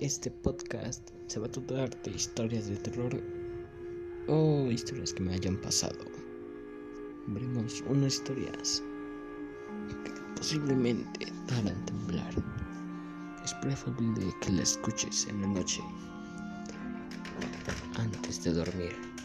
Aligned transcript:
Este 0.00 0.30
podcast 0.30 1.08
se 1.26 1.40
va 1.40 1.46
a 1.46 1.50
tratar 1.50 1.88
de 2.02 2.10
historias 2.10 2.68
de 2.68 2.76
terror 2.76 3.18
o 4.28 4.70
historias 4.70 5.14
que 5.14 5.22
me 5.22 5.32
hayan 5.32 5.56
pasado. 5.56 6.04
Veremos 7.28 7.82
unas 7.88 8.16
historias 8.16 8.82
que 10.04 10.10
posiblemente 10.36 11.32
te 11.46 11.62
temblar. 11.86 12.34
Es 13.42 13.54
preferible 13.54 14.34
que 14.42 14.52
la 14.52 14.64
escuches 14.64 15.28
en 15.28 15.40
la 15.40 15.46
noche 15.46 15.80
antes 17.94 18.44
de 18.44 18.52
dormir. 18.52 19.15